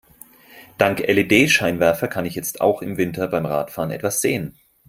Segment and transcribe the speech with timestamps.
[0.79, 4.57] Dank LED-Scheinwerfer kann ich jetzt auch im Winter beim Radfahren etwas sehen.